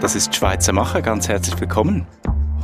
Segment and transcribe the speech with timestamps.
[0.00, 1.02] Das ist Schweizer Macher.
[1.02, 2.06] Ganz herzlich willkommen.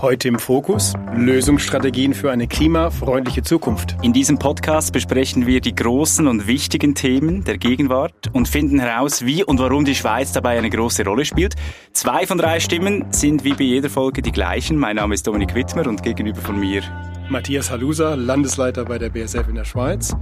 [0.01, 3.97] Heute im Fokus Lösungsstrategien für eine klimafreundliche Zukunft.
[4.03, 9.25] In diesem Podcast besprechen wir die großen und wichtigen Themen der Gegenwart und finden heraus,
[9.25, 11.57] wie und warum die Schweiz dabei eine große Rolle spielt.
[11.93, 14.79] Zwei von drei Stimmen sind wie bei jeder Folge die gleichen.
[14.79, 16.83] Mein Name ist Dominik Wittmer und gegenüber von mir
[17.29, 20.15] Matthias Halusa, Landesleiter bei der BSF in der Schweiz.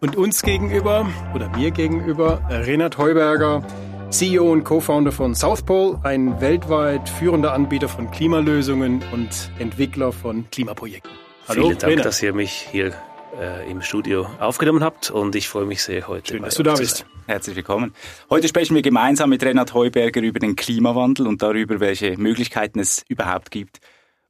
[0.00, 3.62] Und uns gegenüber, oder mir gegenüber, Renat Heuberger,
[4.10, 10.48] CEO und Co-Founder von South Pole, ein weltweit führender Anbieter von Klimalösungen und Entwickler von
[10.50, 11.12] Klimaprojekten.
[11.46, 12.06] Hallo, Vielen Dank, Renat.
[12.06, 12.94] dass ihr mich hier
[13.38, 16.32] äh, im Studio aufgenommen habt und ich freue mich sehr heute.
[16.32, 17.04] Schön, dass du da bist.
[17.26, 17.92] Herzlich willkommen.
[18.30, 23.04] Heute sprechen wir gemeinsam mit Renat Heuberger über den Klimawandel und darüber, welche Möglichkeiten es
[23.08, 23.78] überhaupt gibt,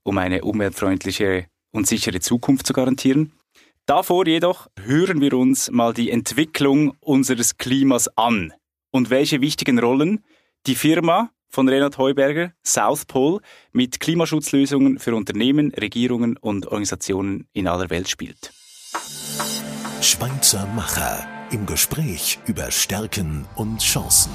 [0.03, 3.33] um eine umweltfreundliche und sichere Zukunft zu garantieren.
[3.87, 8.53] Davor jedoch hören wir uns mal die Entwicklung unseres Klimas an
[8.91, 10.25] und welche wichtigen Rollen
[10.67, 13.41] die Firma von Renat Heuberger, South Pole,
[13.73, 18.53] mit Klimaschutzlösungen für Unternehmen, Regierungen und Organisationen in aller Welt spielt.
[20.03, 24.33] Schweizer Macher im Gespräch über Stärken und Chancen.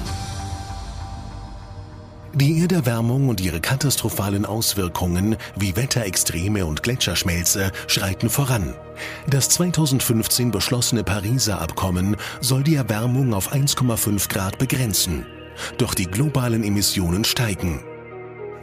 [2.34, 8.74] Die Erderwärmung und ihre katastrophalen Auswirkungen wie Wetterextreme und Gletscherschmelze schreiten voran.
[9.28, 15.26] Das 2015 beschlossene Pariser Abkommen soll die Erwärmung auf 1,5 Grad begrenzen.
[15.78, 17.84] Doch die globalen Emissionen steigen.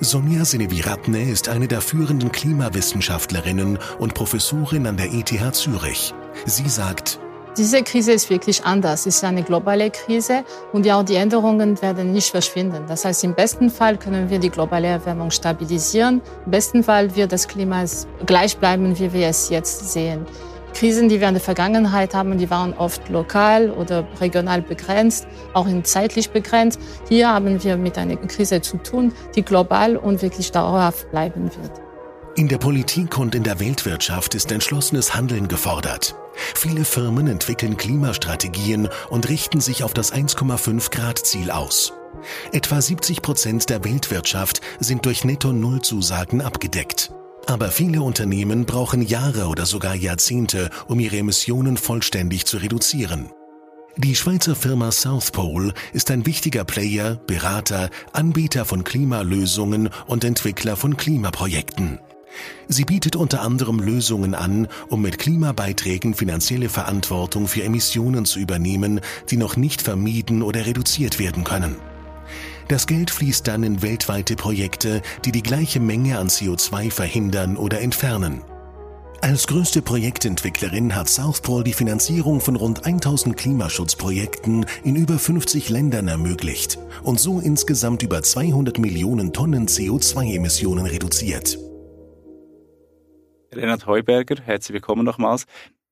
[0.02, 6.14] Sonja Seneviratne ist eine der führenden Klimawissenschaftlerinnen und Professorin an der ETH Zürich.
[6.46, 7.20] Sie sagt,
[7.58, 9.06] diese Krise ist wirklich anders.
[9.06, 12.86] Es ist eine globale Krise und ja, die Änderungen werden nicht verschwinden.
[12.88, 16.22] Das heißt, im besten Fall können wir die globale Erwärmung stabilisieren.
[16.46, 17.84] Im besten Fall wird das Klima
[18.26, 20.26] gleich bleiben, wie wir es jetzt sehen.
[20.74, 25.68] Krisen, die wir in der Vergangenheit haben, die waren oft lokal oder regional begrenzt, auch
[25.68, 26.80] in zeitlich begrenzt.
[27.10, 31.82] Hier haben wir mit einer Krise zu tun, die global und wirklich dauerhaft bleiben wird.
[32.38, 36.16] In der Politik und in der Weltwirtschaft ist entschlossenes Handeln gefordert.
[36.56, 41.94] Viele Firmen entwickeln Klimastrategien und richten sich auf das 1,5 Grad Ziel aus.
[42.52, 47.12] Etwa 70 Prozent der Weltwirtschaft sind durch Netto-Null-Zusagen abgedeckt.
[47.48, 53.32] Aber viele Unternehmen brauchen Jahre oder sogar Jahrzehnte, um ihre Emissionen vollständig zu reduzieren.
[53.98, 60.78] Die Schweizer Firma South Pole ist ein wichtiger Player, Berater, Anbieter von Klimalösungen und Entwickler
[60.78, 62.00] von Klimaprojekten.
[62.68, 69.02] Sie bietet unter anderem Lösungen an, um mit Klimabeiträgen finanzielle Verantwortung für Emissionen zu übernehmen,
[69.30, 71.76] die noch nicht vermieden oder reduziert werden können.
[72.68, 77.82] Das Geld fließt dann in weltweite Projekte, die die gleiche Menge an CO2 verhindern oder
[77.82, 78.44] entfernen.
[79.20, 86.08] Als größte Projektentwicklerin hat Southpol die Finanzierung von rund 1000 Klimaschutzprojekten in über 50 Ländern
[86.08, 91.60] ermöglicht und so insgesamt über 200 Millionen Tonnen CO2-Emissionen reduziert.
[93.54, 95.46] Renat Heuberger, herzlich willkommen nochmals.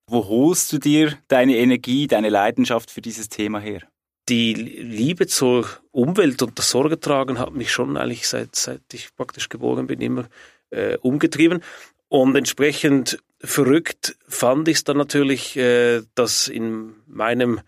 [0.08, 3.82] Wo holst du dir deine Energie, deine Leidenschaft für dieses Thema her?
[4.30, 9.50] Die Liebe zur Umwelt und das Sorgetragen hat mich schon eigentlich seit, seit ich praktisch
[9.50, 10.30] geboren bin immer
[10.70, 11.62] äh, umgetrieben.
[12.08, 17.60] Und entsprechend verrückt fand ich es dann natürlich, äh, dass in meinem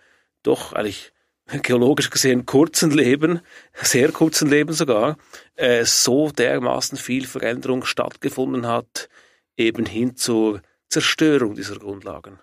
[0.41, 1.11] doch eigentlich
[1.63, 3.41] geologisch gesehen kurzen Leben,
[3.73, 5.17] sehr kurzen Leben sogar,
[5.55, 9.09] äh, so dermaßen viel Veränderung stattgefunden hat,
[9.57, 12.39] eben hin zur Zerstörung dieser Grundlagen.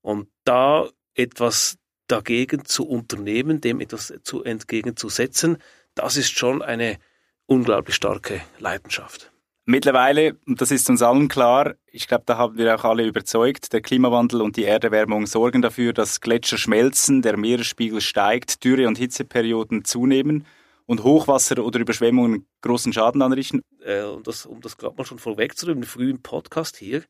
[0.00, 1.78] Und da etwas
[2.08, 5.58] dagegen zu unternehmen, dem etwas zu entgegenzusetzen,
[5.94, 6.98] das ist schon eine
[7.46, 9.32] unglaublich starke Leidenschaft.
[9.64, 13.72] Mittlerweile, und das ist uns allen klar, ich glaube, da haben wir auch alle überzeugt,
[13.72, 18.98] der Klimawandel und die Erderwärmung sorgen dafür, dass Gletscher schmelzen, der Meeresspiegel steigt, Dürre- und
[18.98, 20.46] Hitzeperioden zunehmen
[20.86, 23.62] und Hochwasser oder Überschwemmungen großen Schaden anrichten.
[23.84, 27.02] Äh, um das, um das gerade mal schon vorwegzunehmen, früh im Podcast hier,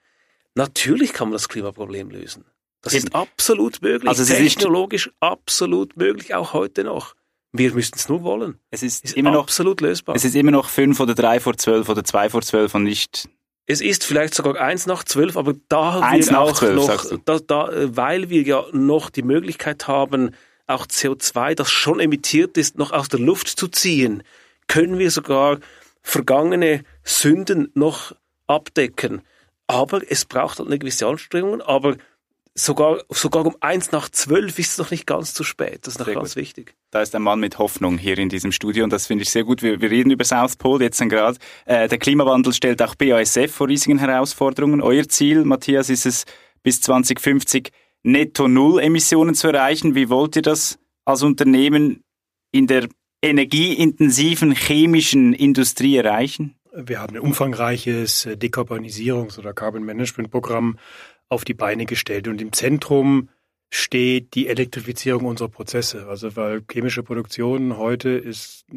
[0.55, 2.45] natürlich kann man das Klimaproblem lösen.
[2.83, 3.07] Das Eben.
[3.07, 7.15] ist absolut möglich, also technologisch absolut möglich, auch heute noch.
[7.53, 8.59] Wir müssen es nur wollen.
[8.71, 10.17] Es ist, ist immer noch absolut lösbar.
[10.17, 13.29] Es ist immer noch fünf oder drei vor zwölf oder zwei vor zwölf und nicht.
[13.67, 17.39] Es ist vielleicht sogar eins nach zwölf, aber da haben wir auch 12, noch, da,
[17.39, 20.35] da, weil wir ja noch die Möglichkeit haben,
[20.67, 24.25] auch CO2, das schon emittiert ist, noch aus der Luft zu ziehen,
[24.67, 25.59] können wir sogar
[26.03, 28.15] vergangene Sünden noch
[28.47, 29.23] abdecken.
[29.67, 31.97] Aber es braucht halt eine gewisse Anstrengung, aber
[32.55, 35.87] sogar, sogar um eins nach zwölf ist es noch nicht ganz zu spät.
[35.87, 36.37] Das ist noch sehr ganz gut.
[36.37, 36.75] wichtig.
[36.91, 39.45] Da ist ein Mann mit Hoffnung hier in diesem Studio und das finde ich sehr
[39.45, 39.63] gut.
[39.63, 41.39] Wir, wir reden über South Pole jetzt gerade.
[41.65, 44.83] Äh, der Klimawandel stellt auch BASF vor riesigen Herausforderungen.
[44.83, 46.25] Euer Ziel, Matthias, ist es
[46.63, 47.71] bis 2050
[48.03, 49.95] netto Null Emissionen zu erreichen.
[49.95, 52.05] Wie wollt ihr das als Unternehmen
[52.51, 52.89] in der
[53.23, 56.57] energieintensiven chemischen Industrie erreichen?
[56.75, 60.79] Wir haben ein umfangreiches äh, Dekarbonisierungs- oder Carbon Management Programm
[61.29, 63.29] auf die Beine gestellt und im Zentrum
[63.75, 66.07] steht die Elektrifizierung unserer Prozesse.
[66.07, 68.75] Also weil chemische Produktion heute ist äh,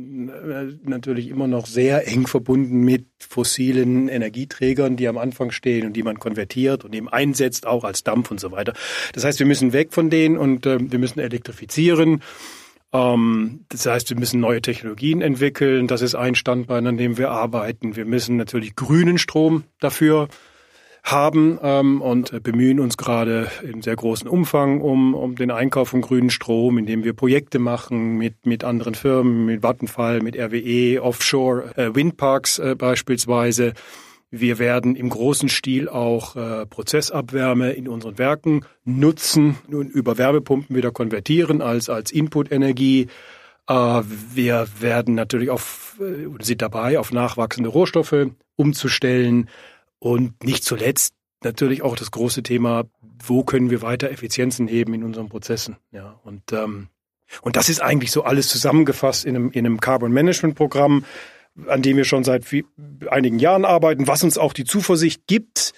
[0.83, 6.03] natürlich immer noch sehr eng verbunden mit fossilen Energieträgern, die am Anfang stehen und die
[6.03, 8.73] man konvertiert und eben einsetzt, auch als Dampf und so weiter.
[9.11, 12.21] Das heißt, wir müssen weg von denen und äh, wir müssen elektrifizieren.
[12.93, 15.87] Ähm, das heißt, wir müssen neue Technologien entwickeln.
[15.87, 17.95] Das ist ein Standbein, an dem wir arbeiten.
[17.95, 20.27] Wir müssen natürlich grünen Strom dafür
[21.05, 26.01] haben ähm, und bemühen uns gerade in sehr großen Umfang um, um den Einkauf von
[26.01, 31.77] grünen Strom, indem wir Projekte machen mit, mit anderen Firmen, mit Vattenfall, mit RWE, Offshore,
[31.77, 33.73] äh, Windparks äh, beispielsweise.
[34.39, 40.75] Wir werden im großen Stil auch äh, Prozessabwärme in unseren Werken nutzen und über Wärmepumpen
[40.75, 43.07] wieder konvertieren als, als Inputenergie.
[43.69, 48.27] Äh, wir werden natürlich auf, äh, sind dabei, auf nachwachsende Rohstoffe
[48.57, 49.49] umzustellen.
[49.99, 52.83] Und nicht zuletzt natürlich auch das große Thema,
[53.25, 55.77] wo können wir weiter Effizienzen heben in unseren Prozessen.
[55.91, 56.89] Ja, und, ähm,
[57.41, 61.05] und das ist eigentlich so alles zusammengefasst in einem, in einem Carbon Management Programm,
[61.67, 62.45] an dem wir schon seit
[63.09, 65.73] einigen Jahren arbeiten, was uns auch die Zuversicht gibt,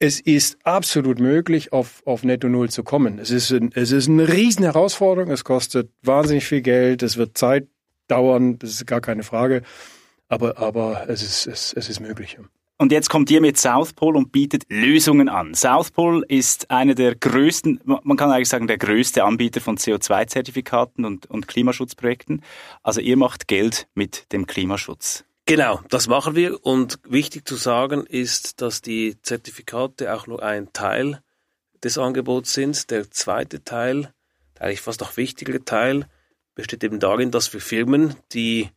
[0.00, 3.18] es ist absolut möglich, auf, auf Netto Null zu kommen.
[3.18, 5.30] Es ist, ein, es ist eine riesen Herausforderung.
[5.30, 7.02] Es kostet wahnsinnig viel Geld.
[7.02, 7.66] Es wird Zeit
[8.06, 8.58] dauern.
[8.58, 9.62] Das ist gar keine Frage.
[10.28, 12.38] Aber, aber es ist, es, es ist möglich.
[12.80, 15.52] Und jetzt kommt ihr mit South Pole und bietet Lösungen an.
[15.52, 21.04] South Pole ist einer der größten, man kann eigentlich sagen, der größte Anbieter von CO2-Zertifikaten
[21.04, 22.44] und, und Klimaschutzprojekten.
[22.84, 25.24] Also ihr macht Geld mit dem Klimaschutz.
[25.44, 26.64] Genau, das machen wir.
[26.64, 31.20] Und wichtig zu sagen ist, dass die Zertifikate auch nur ein Teil
[31.82, 32.92] des Angebots sind.
[32.92, 34.14] Der zweite Teil,
[34.56, 36.06] der eigentlich fast noch wichtigere Teil,
[36.54, 38.68] besteht eben darin, dass wir Firmen, die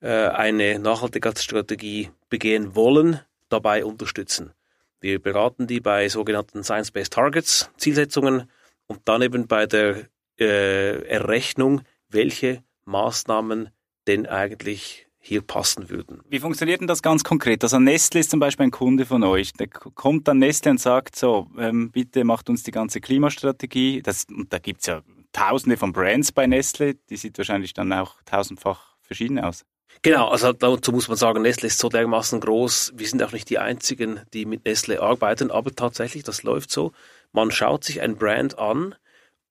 [0.00, 4.52] äh, eine Nachhaltigkeitsstrategie begehen wollen, dabei unterstützen.
[5.00, 8.50] Wir beraten die bei sogenannten Science-Based Targets, Zielsetzungen
[8.86, 10.08] und dann eben bei der
[10.38, 13.70] äh, Errechnung, welche Maßnahmen
[14.06, 16.20] denn eigentlich hier passen würden.
[16.28, 17.62] Wie funktioniert denn das ganz konkret?
[17.62, 19.54] Also Nestle ist zum Beispiel ein Kunde von euch.
[19.54, 24.02] Der kommt dann Nestle und sagt so, ähm, bitte macht uns die ganze Klimastrategie.
[24.02, 25.02] Das, und da gibt's ja
[25.32, 29.64] tausende von Brands bei Nestle, die sieht wahrscheinlich dann auch tausendfach verschieden aus.
[30.02, 32.92] Genau, also dazu muss man sagen, Nestle ist so dermaßen groß.
[32.96, 36.92] Wir sind auch nicht die Einzigen, die mit Nestle arbeiten, aber tatsächlich, das läuft so.
[37.32, 38.94] Man schaut sich ein Brand an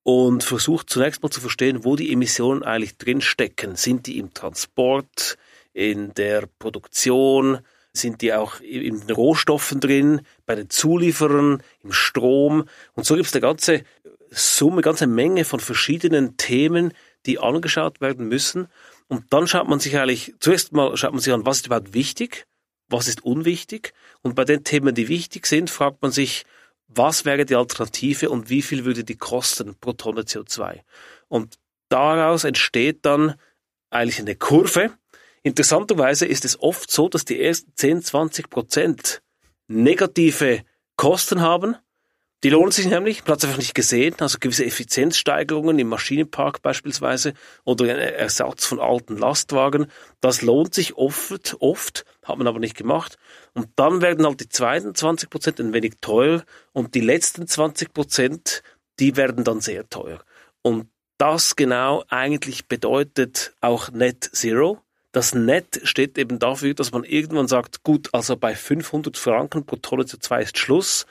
[0.04, 3.76] und versucht zunächst mal zu verstehen, wo die Emissionen eigentlich drin stecken.
[3.76, 5.38] Sind die im Transport,
[5.74, 7.60] in der Produktion,
[7.94, 12.66] sind die auch in den Rohstoffen drin, bei den Zulieferern, im Strom.
[12.94, 13.84] Und so gibt es eine ganze
[14.30, 16.94] Summe, ganze Menge von verschiedenen Themen,
[17.26, 18.68] die angeschaut werden müssen.
[19.08, 21.94] Und dann schaut man sich eigentlich, zuerst mal schaut man sich an, was ist überhaupt
[21.94, 22.46] wichtig,
[22.90, 23.94] was ist unwichtig.
[24.22, 26.46] Und bei den Themen, die wichtig sind, fragt man sich,
[26.88, 30.82] was wäre die Alternative und wie viel würde die kosten pro Tonne CO2.
[31.28, 31.58] Und
[31.90, 33.36] daraus entsteht dann
[33.90, 34.92] eigentlich eine Kurve.
[35.44, 39.22] Interessanterweise ist es oft so, dass die ersten 10, 20 Prozent
[39.68, 40.64] negative
[40.96, 41.76] Kosten haben
[42.44, 46.62] die lohnen sich nämlich, man hat es einfach nicht gesehen, also gewisse Effizienzsteigerungen im Maschinenpark
[46.62, 49.88] beispielsweise oder ein Ersatz von alten Lastwagen,
[50.20, 53.18] das lohnt sich oft, oft, hat man aber nicht gemacht.
[53.54, 57.94] Und dann werden halt die zweiten 20 Prozent ein wenig teuer und die letzten 20
[57.94, 58.62] Prozent,
[59.00, 60.20] die werden dann sehr teuer.
[60.62, 64.82] Und das genau eigentlich bedeutet auch Net Zero.
[65.14, 69.78] Das Net steht eben dafür, dass man irgendwann sagt, gut, also bei 500 Franken pro
[69.78, 71.06] Tonne CO2 ist Schluss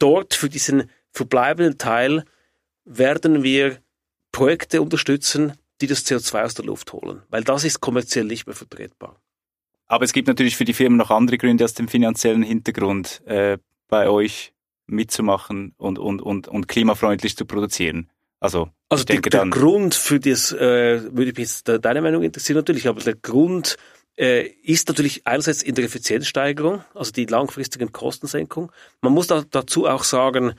[0.00, 2.24] dort für diesen verbleibenden Teil
[2.84, 3.78] werden wir
[4.32, 8.56] Projekte unterstützen, die das CO2 aus der Luft holen, weil das ist kommerziell nicht mehr
[8.56, 9.20] vertretbar.
[9.86, 13.58] Aber es gibt natürlich für die Firmen noch andere Gründe aus dem finanziellen Hintergrund, äh,
[13.88, 14.52] bei euch
[14.86, 18.10] mitzumachen und, und, und, und klimafreundlich zu produzieren.
[18.40, 22.88] Also, also die, der Grund für das, äh, würde mich jetzt deine Meinung interessieren natürlich,
[22.88, 23.76] aber der Grund
[24.20, 28.70] äh, ist natürlich einerseits in der Effizienzsteigerung, also die langfristigen Kostensenkung.
[29.00, 30.52] Man muss da, dazu auch sagen,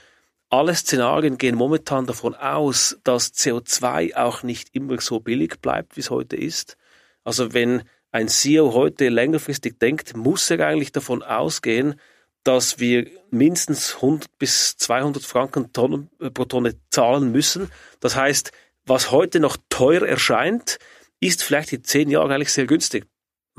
[0.49, 6.01] alle Szenarien gehen momentan davon aus, dass CO2 auch nicht immer so billig bleibt, wie
[6.01, 6.75] es heute ist.
[7.23, 11.95] Also wenn ein CEO heute längerfristig denkt, muss er eigentlich davon ausgehen,
[12.43, 17.71] dass wir mindestens 100 bis 200 Franken Tonnen, äh, pro Tonne zahlen müssen.
[17.99, 18.51] Das heißt,
[18.85, 20.79] was heute noch teuer erscheint,
[21.19, 23.05] ist vielleicht in zehn Jahren eigentlich sehr günstig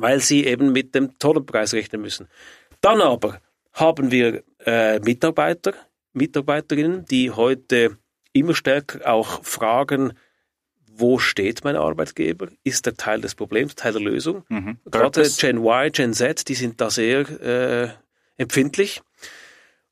[0.02, 2.28] weil sie eben mit dem Tonnenpreis rechnen müssen.
[2.80, 3.40] Dann aber
[3.72, 5.74] haben wir äh, Mitarbeiter,
[6.12, 7.96] Mitarbeiterinnen, die heute
[8.32, 10.12] immer stärker auch fragen,
[10.94, 12.48] wo steht mein Arbeitgeber?
[12.64, 14.44] Ist er Teil des Problems, Teil der Lösung?
[14.48, 14.78] Mhm.
[14.90, 17.88] Gerade Gen Y, Gen Z, die sind da sehr äh,
[18.36, 19.02] empfindlich.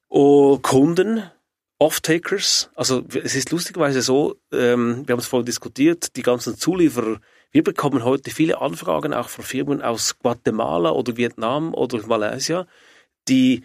[0.08, 1.22] Oh, Kunden,
[1.78, 7.20] Off-Takers, also es ist lustigerweise so, ähm, wir haben es vorhin diskutiert, die ganzen Zulieferer,
[7.52, 12.66] wir bekommen heute viele Anfragen auch von Firmen aus Guatemala oder Vietnam oder Malaysia,
[13.28, 13.64] die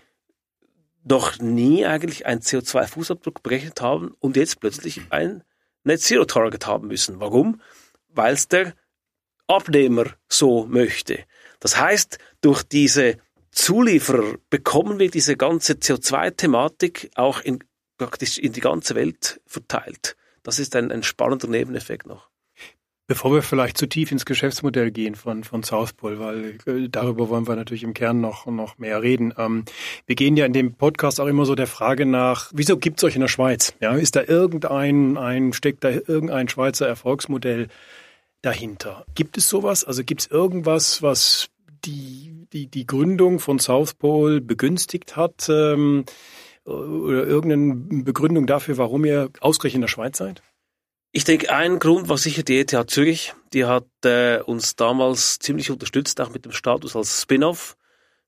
[1.03, 5.43] noch nie eigentlich einen CO2-Fußabdruck berechnet haben und jetzt plötzlich ein
[5.83, 7.19] Net Zero Target haben müssen.
[7.19, 7.61] Warum?
[8.09, 8.73] Weil es der
[9.47, 11.25] Abnehmer so möchte.
[11.59, 13.17] Das heißt, durch diese
[13.51, 17.63] Zulieferer bekommen wir diese ganze CO2-Thematik auch in,
[17.97, 20.17] praktisch in die ganze Welt verteilt.
[20.41, 22.29] Das ist ein, ein spannender Nebeneffekt noch.
[23.07, 27.29] Bevor wir vielleicht zu tief ins Geschäftsmodell gehen von, von South Pole, weil äh, darüber
[27.29, 29.31] wollen wir natürlich im Kern noch, noch mehr reden.
[29.38, 29.65] Ähm,
[30.07, 33.03] wir gehen ja in dem Podcast auch immer so der Frage nach, wieso gibt es
[33.03, 33.75] euch in der Schweiz?
[33.79, 37.67] Ja, ist da irgendein, ein, steckt da irgendein Schweizer Erfolgsmodell
[38.41, 39.05] dahinter?
[39.13, 39.83] Gibt es sowas?
[39.83, 41.50] Also gibt es irgendwas, was
[41.85, 45.47] die, die, die Gründung von South Pole begünstigt hat?
[45.47, 46.05] Ähm,
[46.65, 50.41] oder irgendeine Begründung dafür, warum ihr ausgerechnet in der Schweiz seid?
[51.17, 53.34] Ich denke, ein Grund war sicher die ETH Zürich.
[53.53, 57.77] Die hat äh, uns damals ziemlich unterstützt, auch mit dem Status als Spin-off.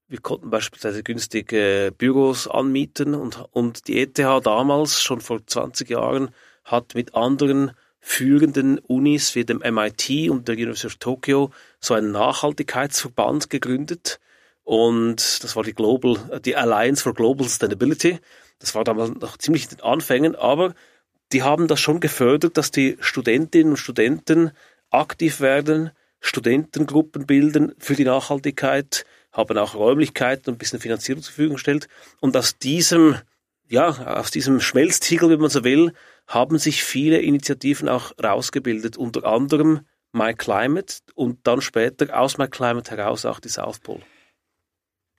[0.07, 5.89] Wir konnten beispielsweise günstig äh, Büros anmieten und, und die ETH damals, schon vor 20
[5.89, 6.29] Jahren,
[6.63, 11.51] hat mit anderen führenden Unis wie dem MIT und der University of Tokyo
[11.81, 14.21] so einen Nachhaltigkeitsverband gegründet.
[14.63, 18.19] Und das war die Global, die Alliance for Global Sustainability.
[18.59, 20.73] Das war damals noch ziemlich in den Anfängen, aber
[21.31, 24.51] die haben das schon gefördert, dass die Studentinnen und Studenten
[24.89, 31.33] aktiv werden, Studentengruppen bilden für die Nachhaltigkeit, haben auch Räumlichkeiten und ein bisschen Finanzierung zur
[31.33, 31.87] Verfügung gestellt.
[32.21, 33.15] Und aus diesem,
[33.67, 35.93] ja, aus diesem Schmelztiegel, wenn man so will,
[36.27, 39.81] haben sich viele Initiativen auch rausgebildet, unter anderem
[40.11, 44.01] My Climate und dann später aus My Climate heraus auch die South Pole.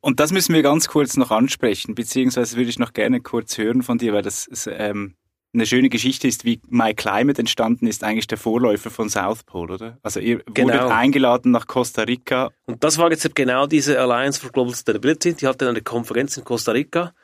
[0.01, 3.83] Und das müssen wir ganz kurz noch ansprechen, beziehungsweise würde ich noch gerne kurz hören
[3.83, 5.17] von dir, weil das ähm,
[5.55, 9.75] eine schöne Geschichte ist, wie My Climate entstanden ist, eigentlich der Vorläufer von South Pole,
[9.75, 9.99] oder?
[10.03, 10.75] Also ihr genau.
[10.75, 12.51] wurdet eingeladen nach Costa Rica.
[12.67, 15.35] Und das war jetzt genau diese Alliance for Global Sustainability.
[15.35, 17.15] Die hatte eine Konferenz in Costa Rica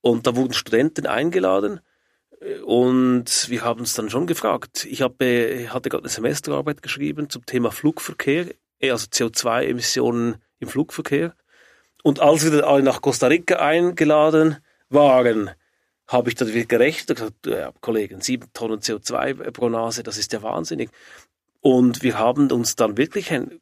[0.00, 1.80] und da wurden Studenten eingeladen
[2.64, 4.86] und wir haben uns dann schon gefragt.
[4.88, 8.46] Ich habe, hatte gerade eine Semesterarbeit geschrieben zum Thema Flugverkehr,
[8.80, 11.34] also CO2-Emissionen im Flugverkehr.
[12.04, 14.58] Und als wir dann alle nach Costa Rica eingeladen
[14.88, 15.50] waren,
[16.08, 20.32] habe ich dann gerechnet und gesagt, ja, Kollegen, sieben Tonnen CO2 pro Nase, das ist
[20.32, 20.90] ja wahnsinnig.
[21.60, 23.60] Und wir haben uns dann wirklich ein,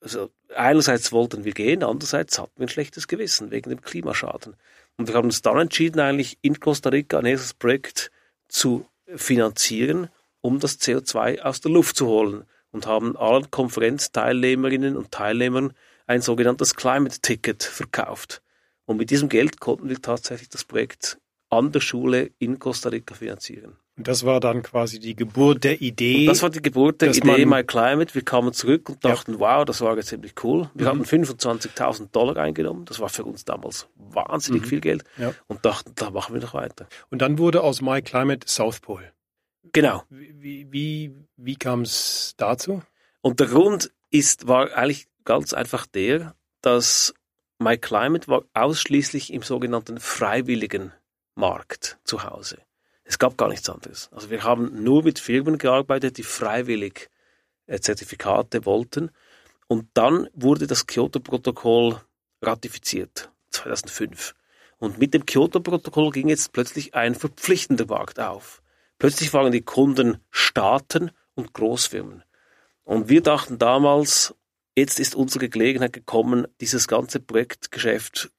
[0.00, 4.56] also einerseits wollten wir gehen, andererseits hatten wir ein schlechtes Gewissen wegen dem Klimaschaden.
[4.96, 8.10] Und wir haben uns dann entschieden, eigentlich in Costa Rica ein erstes Projekt
[8.48, 10.08] zu finanzieren,
[10.40, 15.72] um das CO2 aus der Luft zu holen und haben allen Konferenzteilnehmerinnen und Teilnehmern
[16.06, 18.42] ein sogenanntes Climate Ticket verkauft.
[18.84, 21.18] Und mit diesem Geld konnten wir tatsächlich das Projekt
[21.56, 23.76] an der Schule in Costa Rica finanzieren.
[23.96, 26.20] Und das war dann quasi die Geburt der Idee.
[26.22, 28.12] Und das war die Geburt der Idee My Climate.
[28.14, 29.38] Wir kamen zurück und dachten, ja.
[29.38, 30.68] wow, das war ziemlich cool.
[30.74, 31.00] Wir mhm.
[31.00, 32.86] haben 25.000 Dollar eingenommen.
[32.86, 34.66] Das war für uns damals wahnsinnig mhm.
[34.66, 35.04] viel Geld.
[35.16, 35.32] Ja.
[35.46, 36.88] Und dachten, da machen wir noch weiter.
[37.10, 39.12] Und dann wurde aus My Climate South Pole.
[39.72, 40.02] Genau.
[40.10, 42.82] Wie, wie, wie kam es dazu?
[43.20, 47.14] Und der Grund ist, war eigentlich ganz einfach der, dass
[47.60, 50.92] My Climate war ausschließlich im sogenannten freiwilligen
[51.34, 52.58] Markt zu Hause.
[53.04, 54.08] Es gab gar nichts anderes.
[54.12, 57.10] Also wir haben nur mit Firmen gearbeitet, die freiwillig
[57.66, 59.10] äh, Zertifikate wollten.
[59.66, 62.00] Und dann wurde das Kyoto-Protokoll
[62.42, 64.34] ratifiziert, 2005.
[64.78, 68.62] Und mit dem Kyoto-Protokoll ging jetzt plötzlich ein verpflichtender Markt auf.
[68.98, 72.22] Plötzlich waren die Kunden Staaten und Großfirmen.
[72.84, 74.34] Und wir dachten damals,
[74.76, 78.30] jetzt ist unsere Gelegenheit gekommen, dieses ganze Projektgeschäft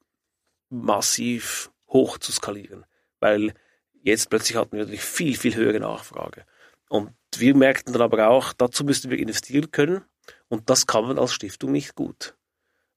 [0.70, 2.86] massiv hoch zu skalieren.
[3.20, 3.54] Weil
[4.02, 6.46] jetzt plötzlich hatten wir natürlich viel, viel höhere Nachfrage.
[6.90, 10.02] Und wir merkten dann aber auch, dazu müssten wir investieren können.
[10.48, 12.36] Und das kann man als Stiftung nicht gut.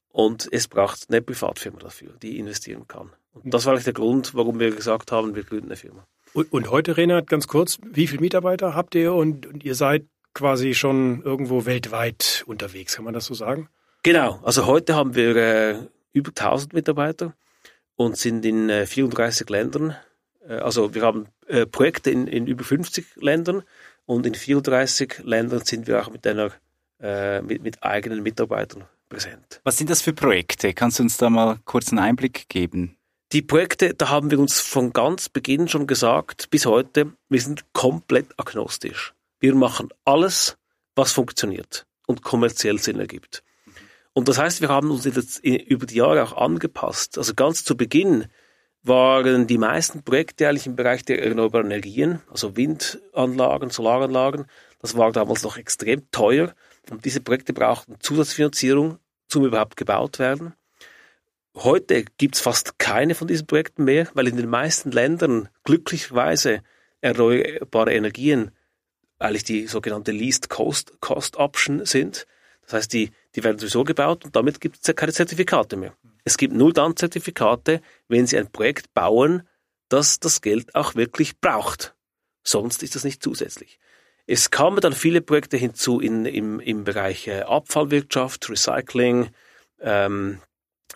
[0.09, 3.11] Und es braucht eine Privatfirma dafür, die investieren kann.
[3.33, 6.07] Und das war eigentlich der Grund, warum wir gesagt haben, wir gründen eine Firma.
[6.33, 10.05] Und, und heute, Renat, ganz kurz, wie viele Mitarbeiter habt ihr und, und ihr seid
[10.33, 13.69] quasi schon irgendwo weltweit unterwegs, kann man das so sagen?
[14.03, 15.75] Genau, also heute haben wir äh,
[16.13, 17.35] über 1000 Mitarbeiter
[17.99, 19.93] und sind in äh, 34 Ländern.
[20.47, 23.63] Äh, also wir haben äh, Projekte in, in über 50 Ländern
[24.05, 26.51] und in 34 Ländern sind wir auch mit einer
[27.01, 29.59] äh, mit, mit eigenen Mitarbeitern präsent.
[29.65, 30.73] Was sind das für Projekte?
[30.73, 32.95] Kannst du uns da mal kurz einen Einblick geben?
[33.33, 37.65] Die Projekte, da haben wir uns von ganz Beginn schon gesagt, bis heute, wir sind
[37.73, 39.13] komplett agnostisch.
[39.41, 40.57] Wir machen alles,
[40.95, 43.43] was funktioniert und kommerziell Sinn ergibt.
[44.13, 47.17] Und das heißt, wir haben uns über die Jahre auch angepasst.
[47.17, 48.25] Also ganz zu Beginn
[48.81, 54.45] waren die meisten Projekte eigentlich im Bereich der erneuerbaren Energien, also Windanlagen, Solaranlagen.
[54.79, 56.53] Das war damals noch extrem teuer
[56.89, 60.53] und diese Projekte brauchten Zusatzfinanzierung, zum überhaupt gebaut werden.
[61.55, 66.61] Heute gibt's fast keine von diesen Projekten mehr, weil in den meisten Ländern glücklicherweise
[67.01, 68.51] erneuerbare Energien
[69.19, 72.25] eigentlich die sogenannte Least Cost, Cost Option sind.
[72.69, 75.95] Das heißt, die, die werden sowieso gebaut und damit gibt es ja keine Zertifikate mehr.
[76.23, 79.41] Es gibt nur dann Zertifikate, wenn Sie ein Projekt bauen,
[79.89, 81.95] das das Geld auch wirklich braucht.
[82.43, 83.79] Sonst ist das nicht zusätzlich.
[84.27, 89.29] Es kamen dann viele Projekte hinzu in, im, im Bereich äh, Abfallwirtschaft, Recycling,
[89.81, 90.39] ähm,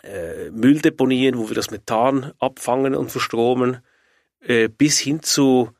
[0.04, 3.78] äh, Mülldeponien, wo wir das Methan abfangen und verstromen,
[4.38, 5.72] äh, bis hin zu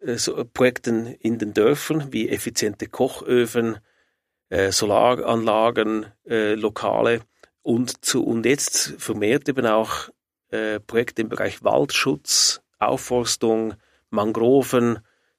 [0.00, 3.78] äh, so Projekten in den Dörfern wie effiziente Kochöfen,
[4.50, 7.22] äh, Solaranlagen, äh, Lokale
[7.62, 10.10] und zu und jetzt vermehrt eben auch
[10.50, 13.74] äh, Projekte im Bereich Waldschutz, Aufforstung,
[14.10, 14.98] Mangroven,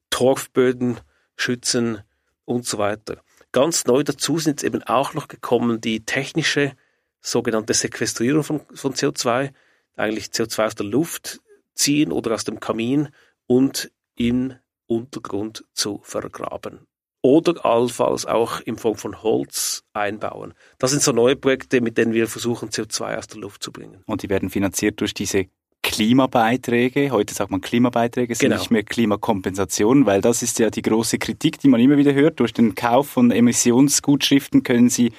[0.09, 0.99] Torfböden
[1.35, 2.01] schützen
[2.45, 3.21] und so weiter.
[3.51, 6.73] Ganz neu dazu sind eben auch noch gekommen die technische
[7.19, 9.51] sogenannte Sequestrierung von, von CO2,
[9.95, 11.41] eigentlich CO2 aus der Luft
[11.75, 13.09] ziehen oder aus dem Kamin
[13.45, 14.55] und im
[14.87, 16.87] Untergrund zu vergraben
[17.21, 20.53] oder allenfalls auch in Form von Holz einbauen.
[20.79, 24.03] Das sind so neue Projekte, mit denen wir versuchen, CO2 aus der Luft zu bringen.
[24.05, 25.45] Und die werden finanziert durch diese
[25.83, 27.11] Klimabeiträge.
[27.11, 28.59] Heute sagt man Klimabeiträge, sind genau.
[28.59, 32.39] nicht mehr Klimakompensation, weil das ist ja die große Kritik, die man immer wieder hört.
[32.39, 35.11] Durch den Kauf von Emissionsgutschriften können Sie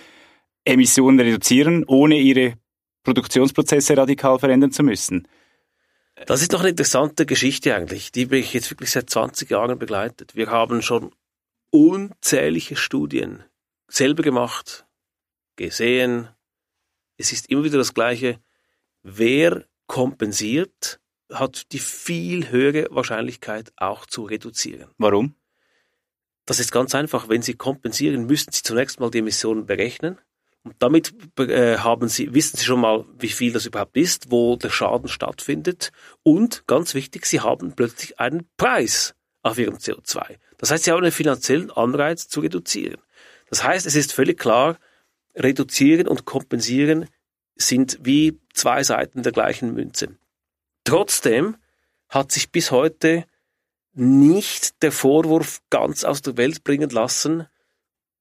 [0.64, 2.54] Emissionen reduzieren, ohne Ihre
[3.02, 5.26] Produktionsprozesse radikal verändern zu müssen.
[6.26, 10.37] Das ist doch eine interessante Geschichte eigentlich, die mich jetzt wirklich seit 20 Jahren begleitet.
[10.37, 11.11] Wir haben schon
[11.73, 13.43] unzählige Studien
[13.88, 14.87] selber gemacht,
[15.57, 16.29] gesehen.
[17.17, 18.38] Es ist immer wieder das Gleiche.
[19.02, 21.00] Wer kompensiert,
[21.32, 24.91] hat die viel höhere Wahrscheinlichkeit auch zu reduzieren.
[24.99, 25.35] Warum?
[26.45, 27.28] Das ist ganz einfach.
[27.28, 30.19] Wenn Sie kompensieren, müssen Sie zunächst mal die Emissionen berechnen.
[30.65, 34.56] Und damit äh, haben Sie, wissen Sie schon mal, wie viel das überhaupt ist, wo
[34.56, 35.91] der Schaden stattfindet.
[36.23, 40.37] Und ganz wichtig, Sie haben plötzlich einen Preis auf Ihrem CO2.
[40.62, 43.00] Das heißt, Sie haben einen finanziellen Anreiz zu reduzieren.
[43.50, 44.78] Das heißt, es ist völlig klar,
[45.34, 47.08] reduzieren und kompensieren
[47.56, 50.16] sind wie zwei Seiten der gleichen Münze.
[50.84, 51.56] Trotzdem
[52.08, 53.25] hat sich bis heute
[53.92, 57.48] nicht der Vorwurf ganz aus der Welt bringen lassen,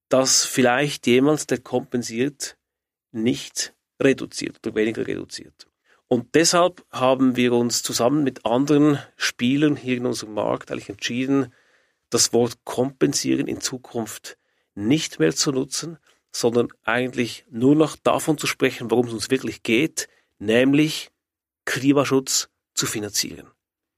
[0.09, 2.57] dass vielleicht jemand, der kompensiert,
[3.11, 5.67] nicht reduziert oder weniger reduziert.
[6.07, 11.53] Und deshalb haben wir uns zusammen mit anderen Spielern hier in unserem Markt eigentlich entschieden,
[12.11, 14.37] das Wort kompensieren in Zukunft
[14.75, 15.97] nicht mehr zu nutzen,
[16.31, 20.07] sondern eigentlich nur noch davon zu sprechen, worum es uns wirklich geht,
[20.39, 21.11] nämlich
[21.65, 23.47] Klimaschutz zu finanzieren,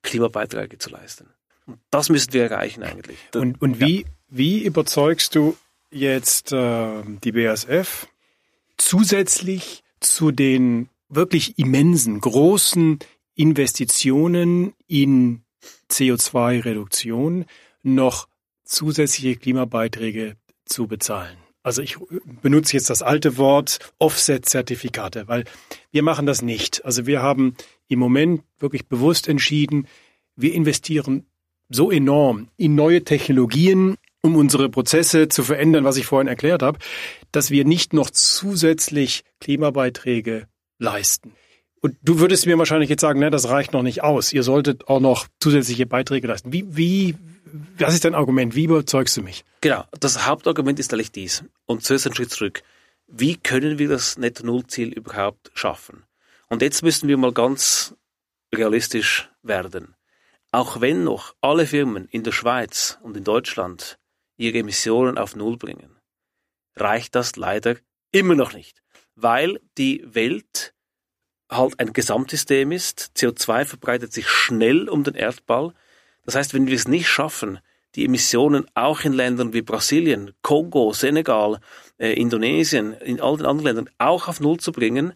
[0.02, 1.28] Klimabeiträge zu leisten.
[1.66, 3.18] Und das müssen wir erreichen eigentlich.
[3.36, 4.08] Und, und wie, ja.
[4.30, 5.56] wie überzeugst du
[5.92, 8.08] jetzt äh, die BASF
[8.78, 13.00] zusätzlich zu den wirklich immensen, großen
[13.36, 15.44] Investitionen in
[15.90, 17.46] CO2-Reduktion
[17.84, 18.28] noch
[18.64, 21.38] zusätzliche Klimabeiträge zu bezahlen.
[21.62, 21.98] Also ich
[22.42, 25.46] benutze jetzt das alte Wort Offset-Zertifikate, weil
[25.92, 26.84] wir machen das nicht.
[26.84, 27.56] Also wir haben
[27.88, 29.88] im Moment wirklich bewusst entschieden,
[30.36, 31.26] wir investieren
[31.70, 36.80] so enorm in neue Technologien, um unsere Prozesse zu verändern, was ich vorhin erklärt habe,
[37.32, 40.48] dass wir nicht noch zusätzlich Klimabeiträge
[40.80, 41.34] leisten.
[41.82, 44.32] Und du würdest mir wahrscheinlich jetzt sagen, ne, das reicht noch nicht aus.
[44.32, 46.54] Ihr solltet auch noch zusätzliche Beiträge leisten.
[46.54, 47.16] Wie, wie,
[47.78, 48.56] was ist dein Argument?
[48.56, 49.46] Wie überzeugst du mich?
[49.62, 51.44] Genau, das Hauptargument ist eigentlich dies.
[51.66, 52.64] Und zuerst einen Schritt zurück.
[53.08, 56.04] Wie können wir das Netto-Null-Ziel überhaupt schaffen?
[56.50, 57.96] Und jetzt müssen wir mal ganz
[58.54, 59.96] realistisch werden.
[60.52, 64.00] Auch wenn noch alle Firmen in der Schweiz und in Deutschland
[64.38, 66.00] ihre Emissionen auf Null bringen,
[66.76, 67.76] reicht das leider
[68.12, 68.82] immer noch nicht,
[69.16, 70.74] weil die Welt
[71.52, 73.12] halt ein Gesamtsystem ist.
[73.16, 75.74] CO2 verbreitet sich schnell um den Erdball
[76.26, 77.60] das heißt, wenn wir es nicht schaffen,
[77.96, 81.60] die Emissionen auch in Ländern wie Brasilien, Kongo, Senegal,
[81.98, 85.14] äh, Indonesien, in all den anderen Ländern auch auf Null zu bringen,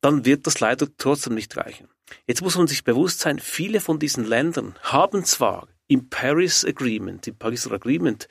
[0.00, 1.88] dann wird das leider trotzdem nicht reichen.
[2.26, 7.26] Jetzt muss man sich bewusst sein, viele von diesen Ländern haben zwar im Paris Agreement,
[7.26, 8.28] im Pariser Agreement,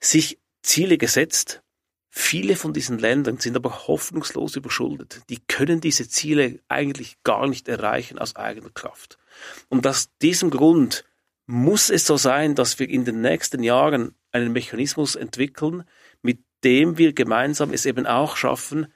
[0.00, 1.62] sich Ziele gesetzt,
[2.08, 5.22] viele von diesen Ländern sind aber hoffnungslos überschuldet.
[5.28, 9.18] Die können diese Ziele eigentlich gar nicht erreichen aus eigener Kraft.
[9.68, 11.04] Und aus diesem Grund
[11.46, 15.84] muss es so sein, dass wir in den nächsten Jahren einen Mechanismus entwickeln,
[16.22, 18.92] mit dem wir gemeinsam es eben auch schaffen,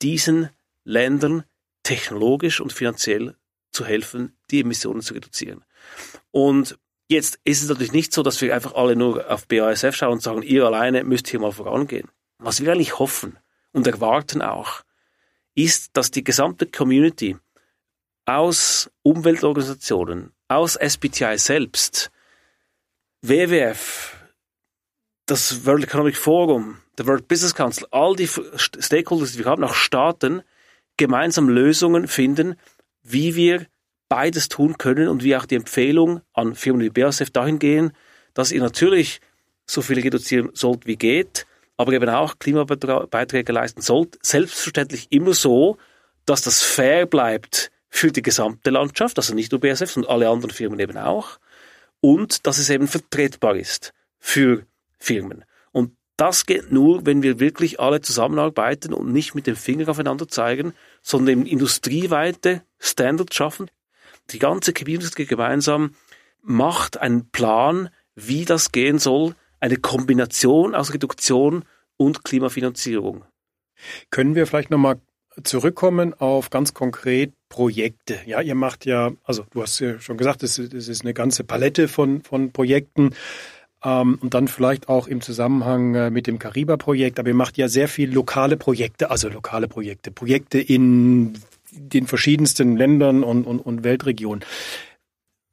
[0.00, 0.50] diesen
[0.84, 1.44] Ländern
[1.82, 3.36] technologisch und finanziell
[3.72, 5.64] zu helfen, die Emissionen zu reduzieren.
[6.30, 10.12] Und jetzt ist es natürlich nicht so, dass wir einfach alle nur auf BASF schauen
[10.12, 12.08] und sagen, ihr alleine müsst hier mal vorangehen.
[12.38, 13.38] Was wir eigentlich hoffen
[13.72, 14.82] und erwarten auch,
[15.54, 17.36] ist, dass die gesamte Community
[18.24, 22.10] aus Umweltorganisationen, aus SBTI selbst,
[23.22, 24.16] WWF,
[25.26, 29.74] das World Economic Forum, der World Business Council, all die Stakeholders, die wir haben, auch
[29.74, 30.42] Staaten,
[30.96, 32.56] gemeinsam Lösungen finden,
[33.02, 33.66] wie wir
[34.08, 37.92] beides tun können und wie auch die Empfehlung an Firmen wie BASF dahin gehen,
[38.34, 39.20] dass ihr natürlich
[39.66, 41.46] so viel reduzieren sollt wie geht,
[41.78, 44.18] aber eben auch Klimabeiträge leisten sollt.
[44.22, 45.78] Selbstverständlich immer so,
[46.26, 50.50] dass das fair bleibt für die gesamte Landschaft, also nicht nur BASF, sondern alle anderen
[50.50, 51.38] Firmen eben auch.
[52.00, 54.64] Und dass es eben vertretbar ist für
[54.98, 55.44] Firmen.
[55.72, 60.26] Und das geht nur, wenn wir wirklich alle zusammenarbeiten und nicht mit dem Finger aufeinander
[60.26, 63.70] zeigen, sondern eben industrieweite Standards schaffen.
[64.30, 65.94] Die ganze Chemieindustrie gemeinsam
[66.40, 71.66] macht einen Plan, wie das gehen soll, eine Kombination aus Reduktion
[71.98, 73.26] und Klimafinanzierung.
[74.10, 74.98] Können wir vielleicht nochmal
[75.44, 78.18] zurückkommen auf ganz konkret Projekte.
[78.24, 81.86] Ja, ihr macht ja, also du hast ja schon gesagt, es, ist eine ganze Palette
[81.86, 83.10] von, von Projekten.
[83.84, 87.18] Ähm, und dann vielleicht auch im Zusammenhang äh, mit dem Kariba-Projekt.
[87.18, 91.34] Aber ihr macht ja sehr viel lokale Projekte, also lokale Projekte, Projekte in
[91.72, 94.42] den verschiedensten Ländern und, und, und Weltregionen.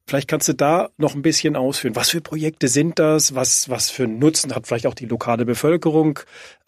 [0.07, 1.97] Vielleicht kannst du da noch ein bisschen ausführen.
[1.97, 3.35] Was für Projekte sind das?
[3.35, 6.19] Was, was für Nutzen hat vielleicht auch die lokale Bevölkerung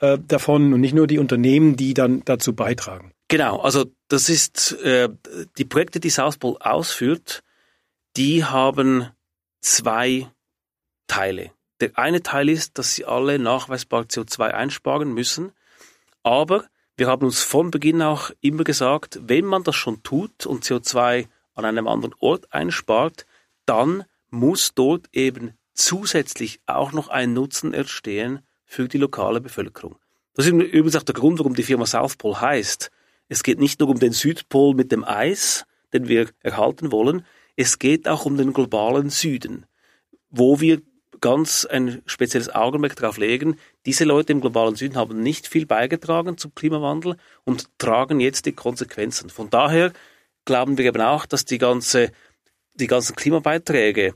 [0.02, 3.14] äh, davon und nicht nur die Unternehmen, die dann dazu beitragen?
[3.32, 5.08] Genau, also das ist äh,
[5.58, 7.44] die Projekte, die South Pole ausführt,
[8.18, 9.08] die haben
[9.62, 10.30] zwei
[11.08, 11.52] Teile.
[11.80, 15.54] Der eine Teil ist, dass sie alle nachweisbar CO2 einsparen müssen,
[16.24, 16.66] aber
[16.98, 21.30] wir haben uns von Beginn auch immer gesagt, wenn man das schon tut und CO2
[21.54, 23.26] an einem anderen Ort einspart,
[23.66, 29.96] dann muss dort eben zusätzlich auch noch ein Nutzen entstehen für die lokale Bevölkerung.
[30.34, 32.92] Das ist übrigens auch der Grund, warum die Firma South Pole heißt.
[33.32, 37.80] Es geht nicht nur um den Südpol mit dem Eis, den wir erhalten wollen, es
[37.80, 39.66] geht auch um den globalen Süden,
[40.30, 40.82] wo wir
[41.22, 46.38] ganz ein spezielles Augenmerk darauf legen, diese Leute im globalen Süden haben nicht viel beigetragen
[46.38, 47.16] zum Klimawandel
[47.46, 49.30] und tragen jetzt die Konsequenzen.
[49.30, 49.94] Von daher
[50.44, 52.12] glauben wir eben auch, dass die ganze,
[52.74, 54.14] die ganzen Klimabeiträge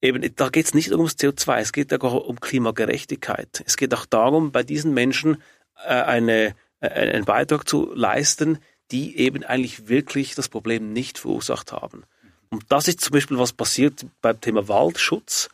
[0.00, 3.64] eben, da geht es nicht nur ums CO2, es geht auch um Klimagerechtigkeit.
[3.66, 5.42] Es geht auch darum, bei diesen Menschen
[5.84, 8.58] äh, eine, einen Beitrag zu leisten,
[8.90, 12.04] die eben eigentlich wirklich das Problem nicht verursacht haben.
[12.50, 15.48] Und das ist zum Beispiel, was passiert beim Thema Waldschutz.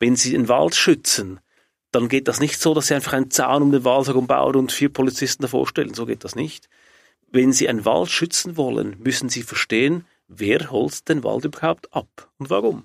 [0.00, 1.38] Wenn Sie den Wald schützen,
[1.92, 4.56] dann geht das nicht so, dass Sie einfach einen Zaun um den Wald herum bauen
[4.56, 5.94] und vier Polizisten davor stellen.
[5.94, 6.68] So geht das nicht.
[7.30, 12.30] Wenn Sie einen Wald schützen wollen, müssen Sie verstehen, wer holzt den Wald überhaupt ab
[12.38, 12.84] und warum.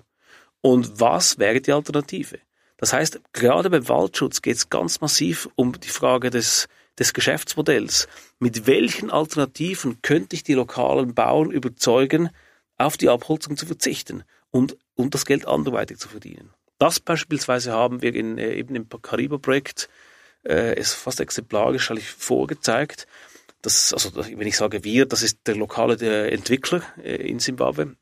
[0.62, 2.40] Und was wäre die Alternative?
[2.78, 6.68] Das heißt, gerade beim Waldschutz geht es ganz massiv um die Frage des,
[7.00, 8.08] des Geschäftsmodells.
[8.40, 12.30] Mit welchen Alternativen könnte ich die lokalen Bauern überzeugen,
[12.78, 16.52] auf die Abholzung zu verzichten und, und das Geld anderweitig zu verdienen?
[16.78, 19.90] Das beispielsweise haben wir in, äh, eben im Kariba-Projekt
[20.46, 23.08] äh, ist fast exemplarisch eigentlich vorgezeigt.
[23.62, 27.96] Das, also wenn ich sage wir, das ist der lokale der Entwickler äh, in Simbabwe,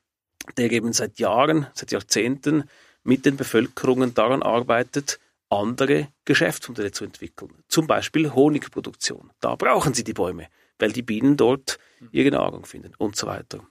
[0.58, 2.66] der eben seit Jahren, seit Jahrzehnten
[3.04, 5.20] mit den Bevölkerungen daran arbeitet,
[5.54, 7.64] andere Geschäftsmodelle zu entwickeln.
[7.68, 9.32] Zum Beispiel Honigproduktion.
[9.40, 10.48] Da brauchen sie die Bäume,
[10.80, 11.80] weil die Bienen dort
[12.12, 13.66] ihre Nahrung finden und so weiter.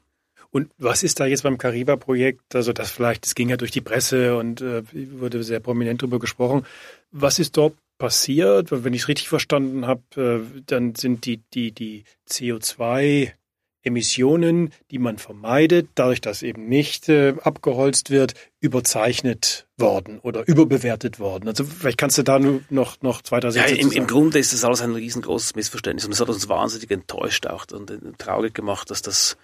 [0.51, 2.55] Und was ist da jetzt beim Kariba-Projekt?
[2.55, 4.83] Also das vielleicht, das ging ja durch die Presse und äh,
[5.19, 6.67] wurde sehr prominent darüber gesprochen.
[7.11, 8.69] Was ist dort passiert?
[8.71, 13.33] Wenn ich es richtig verstanden habe, äh, dann sind die, die, die CO2
[13.83, 21.19] Emissionen, die man vermeidet, dadurch, dass eben nicht äh, abgeholzt wird, überzeichnet worden oder überbewertet
[21.19, 21.49] worden.
[21.49, 24.39] Also vielleicht kannst du da nur noch, noch zwei, drei Sätze ja, im, im Grunde
[24.39, 28.55] ist das alles ein riesengroßes Missverständnis und es hat uns wahnsinnig enttäuscht auch und traurig
[28.55, 29.37] gemacht, dass das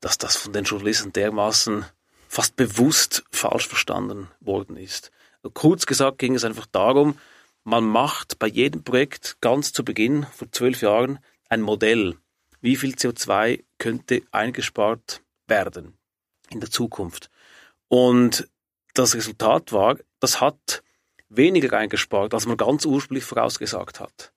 [0.00, 1.84] dass das von den Journalisten dermaßen
[2.28, 5.10] fast bewusst falsch verstanden worden ist.
[5.54, 7.18] Kurz gesagt ging es einfach darum,
[7.64, 12.16] man macht bei jedem Projekt ganz zu Beginn vor zwölf Jahren ein Modell.
[12.60, 15.96] Wie viel CO2 könnte eingespart werden
[16.50, 17.30] in der Zukunft?
[17.88, 18.48] Und
[18.94, 20.82] das Resultat war, das hat
[21.28, 24.32] weniger eingespart, als man ganz ursprünglich vorausgesagt hat.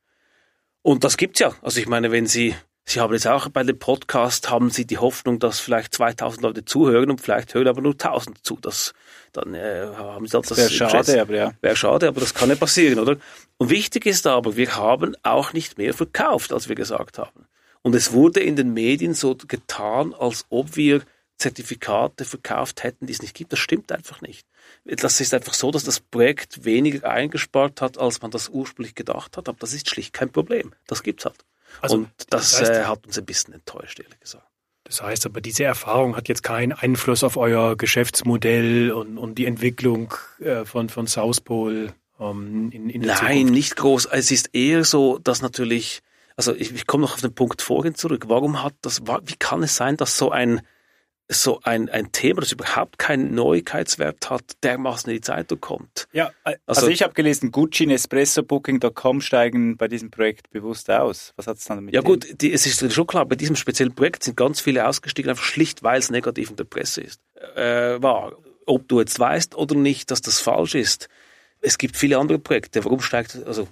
[0.82, 1.54] Und das gibt's ja.
[1.62, 4.98] Also ich meine, wenn Sie Sie haben jetzt auch bei dem Podcast, haben Sie die
[4.98, 8.58] Hoffnung, dass vielleicht 2000 Leute zuhören und vielleicht hören aber nur 1000 zu.
[8.60, 8.94] Das,
[9.32, 11.52] dann äh, haben Sie das, das wäre schade, aber ja.
[11.62, 13.18] Wäre schade, aber das kann ja passieren, oder?
[13.58, 17.46] Und wichtig ist aber, wir haben auch nicht mehr verkauft, als wir gesagt haben.
[17.84, 21.02] Und es wurde in den Medien so getan, als ob wir
[21.38, 23.52] Zertifikate verkauft hätten, die es nicht gibt.
[23.52, 24.46] Das stimmt einfach nicht.
[24.86, 29.38] Das ist einfach so, dass das Projekt weniger eingespart hat, als man das ursprünglich gedacht
[29.38, 29.50] hat.
[29.50, 30.74] Aber das ist schlicht kein Problem.
[30.86, 31.44] Das gibt's halt.
[31.82, 34.46] Also, und das, das heißt, äh, hat uns ein bisschen enttäuscht, ehrlich gesagt.
[34.84, 39.46] Das heißt aber, diese Erfahrung hat jetzt keinen Einfluss auf euer Geschäftsmodell und, und die
[39.46, 43.54] Entwicklung äh, von, von South Pole ähm, in, in der Nein, Zukunft.
[43.54, 44.06] nicht groß.
[44.08, 46.02] Es ist eher so, dass natürlich,
[46.36, 48.26] also ich, ich komme noch auf den Punkt vorhin zurück.
[48.28, 50.62] Warum hat das, wie kann es sein, dass so ein
[51.32, 56.08] so ein, ein Thema, das überhaupt keinen Neuigkeitswert hat, dermaßen in die Zeitung kommt.
[56.12, 61.34] Ja, also, also ich habe gelesen, Gucci, Nespresso, Booking.com steigen bei diesem Projekt bewusst aus.
[61.38, 61.94] Was hat es dann damit?
[61.94, 65.30] Ja gut, die, es ist schon klar, bei diesem speziellen Projekt sind ganz viele ausgestiegen,
[65.30, 67.22] einfach schlicht, weil es negativ in der Presse ist.
[67.56, 68.34] Äh, war,
[68.66, 71.08] ob du jetzt weißt oder nicht, dass das falsch ist.
[71.62, 72.84] Es gibt viele andere Projekte.
[72.84, 73.68] Warum steigt, also.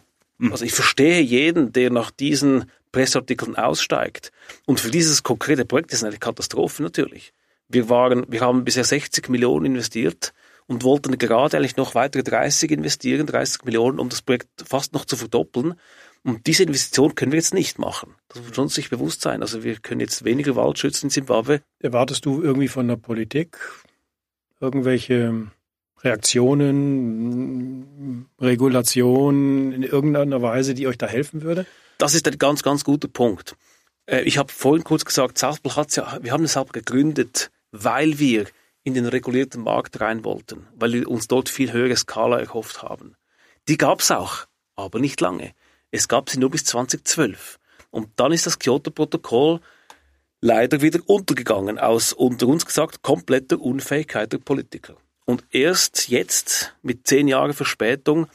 [0.52, 4.32] Also ich verstehe jeden, der nach diesen Presseartikeln aussteigt.
[4.66, 7.34] Und für dieses konkrete Projekt ist es eine Katastrophe natürlich.
[7.68, 10.34] Wir waren, wir haben bisher 60 Millionen investiert
[10.66, 15.06] und wollten gerade eigentlich noch weitere 30 investieren, 30 Millionen, um das Projekt fast noch
[15.06, 15.76] zu verdoppeln.
[16.24, 18.16] Und diese Investition können wir jetzt nicht machen.
[18.28, 19.42] Das muss uns sich bewusst sein.
[19.42, 21.62] Also wir können jetzt weniger Wald schützen in Zimbabwe.
[21.80, 23.58] Erwartest du irgendwie von der Politik
[24.60, 25.48] irgendwelche
[26.04, 27.86] Reaktionen,
[28.40, 31.66] Regulationen in irgendeiner Weise, die euch da helfen würde?
[31.98, 33.56] Das ist ein ganz, ganz guter Punkt.
[34.06, 38.20] Äh, ich habe vorhin kurz gesagt, Southpool hat ja, wir haben es auch gegründet, weil
[38.20, 38.46] wir
[38.84, 43.16] in den regulierten Markt rein wollten, weil wir uns dort viel höhere Skala erhofft haben.
[43.68, 45.54] Die gab's auch, aber nicht lange.
[45.92, 47.60] Es gab sie nur bis 2012.
[47.92, 49.60] Und dann ist das Kyoto-Protokoll
[50.42, 54.96] leider wieder untergegangen, aus unter uns gesagt kompletter Unfähigkeit der Politiker.
[55.30, 58.28] Und erst jetzt, mit zehn Jahren Verspätung,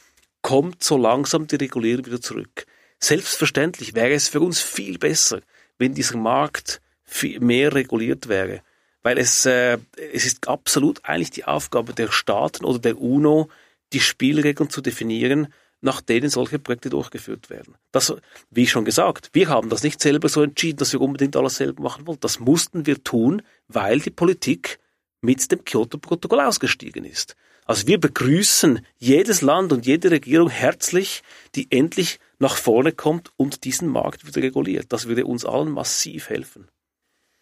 [0.42, 2.66] kommt so langsam die Regulierung wieder zurück.
[3.00, 5.40] Selbstverständlich wäre es für uns viel besser,
[5.78, 8.62] wenn dieser Markt viel mehr reguliert wäre
[9.04, 9.78] weil es, äh,
[10.12, 13.50] es ist absolut eigentlich die Aufgabe der Staaten oder der UNO,
[13.92, 15.52] die Spielregeln zu definieren,
[15.82, 17.74] nach denen solche Projekte durchgeführt werden.
[17.92, 18.14] Das,
[18.50, 21.82] wie schon gesagt, wir haben das nicht selber so entschieden, dass wir unbedingt alles selber
[21.82, 22.18] machen wollen.
[22.20, 24.78] Das mussten wir tun, weil die Politik
[25.24, 27.34] mit dem Kyoto-Protokoll ausgestiegen ist.
[27.66, 31.22] Also wir begrüßen jedes Land und jede Regierung herzlich,
[31.54, 34.92] die endlich nach vorne kommt und diesen Markt wieder reguliert.
[34.92, 36.68] Das würde uns allen massiv helfen.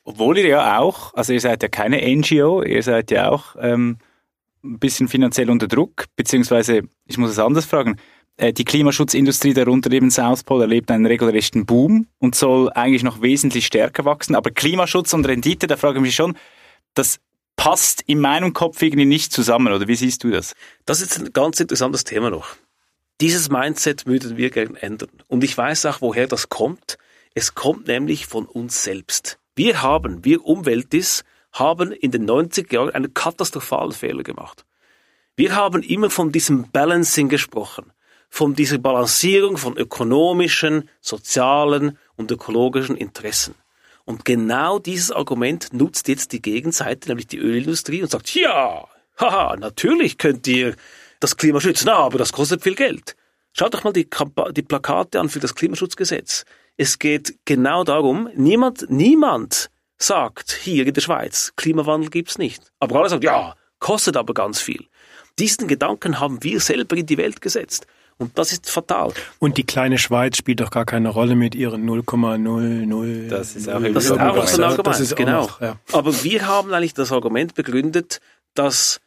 [0.04, 3.98] Obwohl ihr ja auch, also ihr seid ja keine NGO, ihr seid ja auch ähm,
[4.64, 7.96] ein bisschen finanziell unter Druck, beziehungsweise, ich muss es anders fragen,
[8.36, 13.22] äh, die Klimaschutzindustrie, darunter eben South Pole, erlebt einen regelrechten Boom und soll eigentlich noch
[13.22, 14.36] wesentlich stärker wachsen.
[14.36, 16.36] Aber Klimaschutz und Rendite, da frage ich mich schon,
[16.94, 17.20] das
[17.56, 20.54] passt in meinem Kopf irgendwie nicht zusammen, oder wie siehst du das?
[20.84, 22.56] Das ist ein ganz interessantes Thema noch.
[23.20, 25.10] Dieses Mindset würden wir gerne ändern.
[25.28, 26.98] Und ich weiß auch, woher das kommt.
[27.34, 29.38] Es kommt nämlich von uns selbst.
[29.54, 34.64] Wir haben, wir Umweltis, haben in den 90er Jahren einen katastrophalen Fehler gemacht.
[35.36, 37.92] Wir haben immer von diesem Balancing gesprochen,
[38.28, 43.54] von dieser Balancierung von ökonomischen, sozialen und ökologischen Interessen.
[44.04, 48.86] Und genau dieses Argument nutzt jetzt die Gegenseite, nämlich die Ölindustrie, und sagt, ja,
[49.18, 50.74] haha, natürlich könnt ihr
[51.20, 53.16] das Klima schützen, aber das kostet viel Geld.
[53.52, 54.08] Schaut doch mal die,
[54.56, 56.44] die Plakate an für das Klimaschutzgesetz.
[56.76, 62.72] Es geht genau darum, niemand, niemand sagt hier in der Schweiz, Klimawandel gibt's nicht.
[62.80, 64.86] Aber alle sagen, ja, kostet aber ganz viel.
[65.38, 67.86] Diesen Gedanken haben wir selber in die Welt gesetzt.
[68.22, 69.12] Und das ist fatal.
[69.40, 73.28] Und die kleine Schweiz spielt doch gar keine Rolle mit ihren 0,00.
[73.28, 75.42] Das ist auch, das ist auch so ein Argument, genau.
[75.42, 75.76] Noch, ja.
[75.92, 78.20] Aber wir haben eigentlich das Argument begründet,
[78.54, 79.00] dass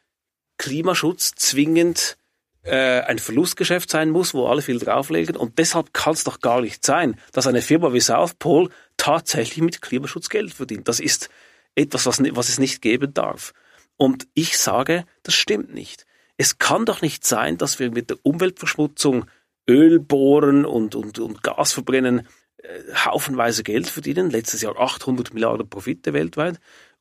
[0.58, 2.18] Klimaschutz zwingend
[2.64, 5.38] äh, ein Verlustgeschäft sein muss, wo alle viel drauflegen.
[5.38, 9.64] Und deshalb kann es doch gar nicht sein, dass eine Firma wie South Pole tatsächlich
[9.64, 10.90] mit Klimaschutz Geld verdient.
[10.90, 11.30] Das ist
[11.76, 13.54] etwas, was, was es nicht geben darf.
[13.96, 16.05] Und ich sage, das stimmt nicht.
[16.38, 19.26] Es kann doch nicht sein, dass wir mit der Umweltverschmutzung
[19.70, 24.30] Öl bohren und, und, und Gas verbrennen, äh, haufenweise Geld verdienen.
[24.30, 26.60] Letztes Jahr 800 Milliarden Profite weltweit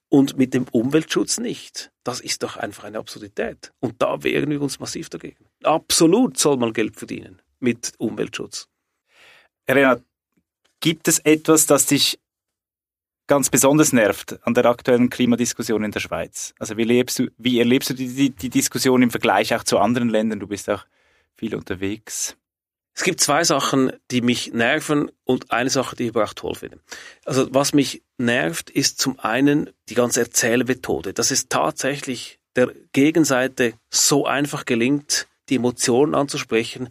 [0.09, 1.91] und mit dem Umweltschutz nicht.
[2.05, 3.73] Das ist doch einfach eine Absurdität.
[3.81, 5.45] Und da wehren wir uns massiv dagegen.
[5.63, 8.69] Absolut soll man Geld verdienen mit Umweltschutz.
[9.69, 10.03] Renat,
[10.81, 12.21] gibt es etwas, das dich
[13.27, 16.55] ganz besonders nervt an der aktuellen Klimadiskussion in der Schweiz?
[16.59, 19.79] Also wie, lebst du, wie erlebst du die, die, die Diskussion im Vergleich auch zu
[19.79, 20.41] anderen Ländern?
[20.41, 20.85] Du bist auch
[21.37, 22.37] viel unterwegs.
[22.97, 26.55] Es gibt zwei Sachen, die mich nerven und eine Sache, die ich aber auch toll
[26.55, 26.79] finde.
[27.25, 33.75] Also was mich nervt, ist zum einen die ganze Erzählmethode, dass es tatsächlich der Gegenseite
[33.91, 36.91] so einfach gelingt, die Emotionen anzusprechen,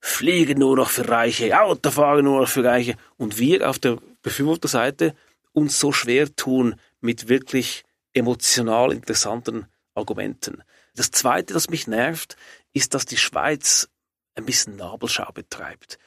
[0.00, 5.14] Fliegen nur noch für Reiche, Autofahren nur noch für Reiche und wir auf der Befürworterseite
[5.58, 10.62] uns so schwer tun mit wirklich emotional interessanten Argumenten.
[10.94, 12.36] Das Zweite, das mich nervt,
[12.72, 13.88] ist, dass die Schweiz
[14.34, 15.98] ein bisschen Nabelschau betreibt.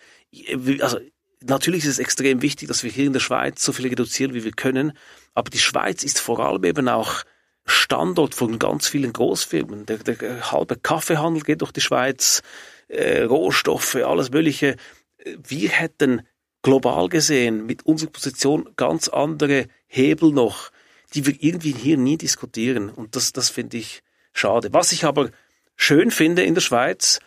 [0.80, 1.00] Also
[1.42, 4.44] natürlich ist es extrem wichtig, dass wir hier in der Schweiz so viel reduzieren, wie
[4.44, 4.94] wir können,
[5.34, 7.24] aber die Schweiz ist vor allem eben auch
[7.66, 9.86] Standort von ganz vielen Großfirmen.
[9.86, 12.42] Der, der halbe Kaffeehandel geht durch die Schweiz,
[12.88, 14.78] äh, Rohstoffe, alles Mögliche.
[15.26, 16.24] Wir hätten
[16.62, 20.71] global gesehen mit unserer Position ganz andere Hebel noch,
[21.13, 22.89] die wir irgendwie hier nie diskutieren.
[22.89, 24.71] Und das, das finde ich schade.
[24.71, 25.32] Was ich aber
[25.76, 27.19] schön finde in der Schweiz,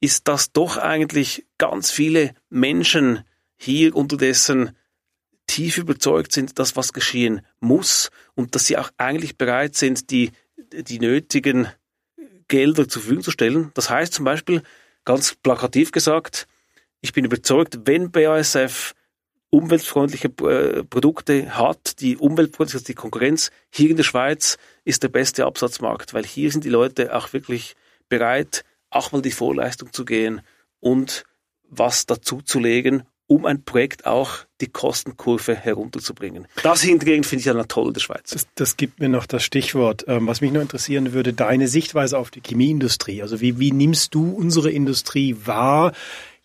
[0.00, 3.24] ist, dass doch eigentlich ganz viele Menschen
[3.56, 4.76] hier unterdessen
[5.46, 10.32] tief überzeugt sind, dass was geschehen muss und dass sie auch eigentlich bereit sind, die,
[10.72, 11.68] die nötigen
[12.48, 13.70] Gelder zur Verfügung zu stellen.
[13.74, 14.62] Das heißt zum Beispiel,
[15.04, 16.46] ganz plakativ gesagt,
[17.02, 18.94] ich bin überzeugt, wenn BASF
[19.50, 25.08] umweltfreundliche äh, Produkte hat, die umweltfreundlich ist, die Konkurrenz hier in der Schweiz ist der
[25.08, 27.76] beste Absatzmarkt, weil hier sind die Leute auch wirklich
[28.08, 30.40] bereit, auch mal die Vorleistung zu gehen
[30.80, 31.24] und
[31.68, 36.46] was dazu zu legen, um ein Projekt auch die Kostenkurve herunterzubringen.
[36.62, 38.30] Das hingegen finde ich ja toll in der Schweiz.
[38.30, 40.04] Das, das gibt mir noch das Stichwort.
[40.06, 43.22] Ähm, was mich nur interessieren würde, deine Sichtweise auf die Chemieindustrie.
[43.22, 45.92] Also wie, wie nimmst du unsere Industrie wahr?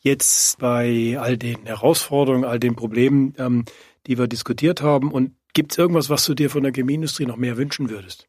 [0.07, 3.65] Jetzt bei all den Herausforderungen, all den Problemen, ähm,
[4.07, 5.11] die wir diskutiert haben?
[5.11, 8.27] Und gibt es irgendwas, was du dir von der Chemieindustrie noch mehr wünschen würdest?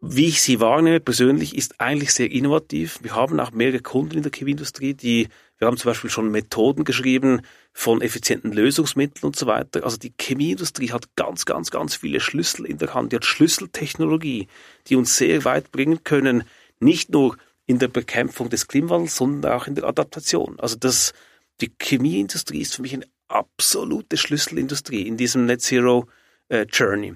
[0.00, 2.98] Wie ich sie wahrnehme persönlich, ist eigentlich sehr innovativ.
[3.02, 6.84] Wir haben auch mehrere Kunden in der Chemieindustrie, die, wir haben zum Beispiel schon Methoden
[6.84, 7.40] geschrieben
[7.72, 9.84] von effizienten Lösungsmitteln und so weiter.
[9.84, 13.12] Also die Chemieindustrie hat ganz, ganz, ganz viele Schlüssel in der Hand.
[13.12, 14.48] Die hat Schlüsseltechnologie,
[14.86, 16.44] die uns sehr weit bringen können,
[16.78, 20.58] nicht nur in der Bekämpfung des Klimawandels, sondern auch in der Adaptation.
[20.60, 21.12] Also das,
[21.60, 26.06] die Chemieindustrie ist für mich eine absolute Schlüsselindustrie in diesem Net Zero
[26.48, 27.14] äh, Journey.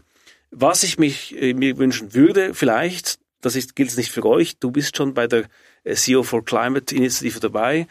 [0.50, 4.58] Was ich mich, äh, mir wünschen würde, vielleicht, das ist, gilt es nicht für euch,
[4.58, 5.44] du bist schon bei der
[5.84, 7.86] äh, CO for Climate Initiative dabei.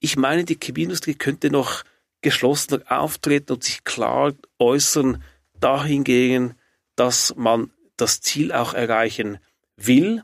[0.00, 1.84] Ich meine, die Chemieindustrie könnte noch
[2.22, 5.22] geschlossener auftreten und sich klar äußern
[5.60, 6.54] dahingegen,
[6.96, 9.38] dass man das Ziel auch erreichen
[9.76, 10.22] will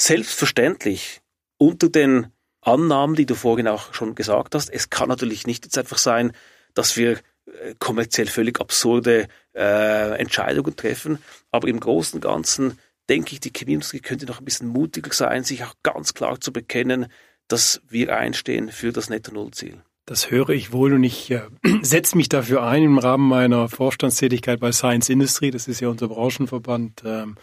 [0.00, 1.20] Selbstverständlich
[1.58, 2.28] unter den
[2.62, 6.32] Annahmen, die du vorhin auch schon gesagt hast, es kann natürlich nicht jetzt einfach sein,
[6.72, 11.18] dass wir äh, kommerziell völlig absurde äh, Entscheidungen treffen,
[11.50, 12.78] aber im Großen und Ganzen
[13.10, 16.50] denke ich, die Chemieindustrie könnte noch ein bisschen mutiger sein, sich auch ganz klar zu
[16.50, 17.12] bekennen,
[17.48, 19.82] dass wir einstehen für das Netto-Null-Ziel.
[20.10, 21.42] Das höre ich wohl und ich äh,
[21.82, 26.08] setze mich dafür ein im Rahmen meiner Vorstandstätigkeit bei Science Industry, das ist ja unser
[26.08, 27.36] Branchenverband, ähm,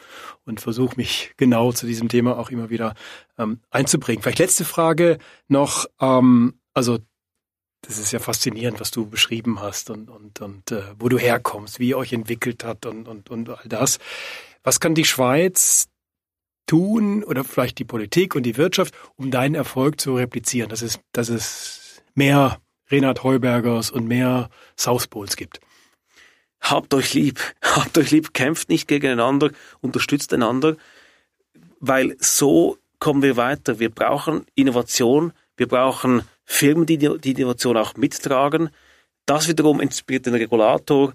[0.44, 2.94] und versuche mich genau zu diesem Thema auch immer wieder
[3.38, 4.22] ähm, einzubringen.
[4.22, 7.00] Vielleicht letzte Frage noch, ähm, also
[7.84, 11.80] das ist ja faszinierend, was du beschrieben hast und, und, und äh, wo du herkommst,
[11.80, 13.98] wie ihr euch entwickelt hat und, und, und all das.
[14.64, 15.88] Was kann die Schweiz
[16.66, 20.68] tun oder vielleicht die Politik und die Wirtschaft, um deinen Erfolg zu replizieren?
[20.68, 21.87] Das ist, das ist
[22.18, 25.60] mehr Renat Heubergers und mehr South Poles gibt.
[26.60, 29.52] Habt euch lieb, habt euch lieb, kämpft nicht gegeneinander,
[29.82, 30.76] unterstützt einander,
[31.80, 33.80] weil so kommen wir weiter.
[33.80, 38.70] Wir brauchen Innovation, wir brauchen Firmen, die die Innovation auch mittragen.
[39.26, 41.14] Das wiederum inspiriert den Regulator,